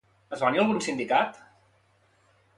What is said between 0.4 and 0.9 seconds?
va unir a algun